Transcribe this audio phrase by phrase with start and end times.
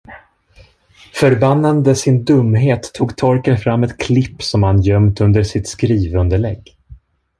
[1.13, 6.77] Förbannande sin dumhet tog Torkel fram ett klipp som han gömt under sitt skrivunderlägg.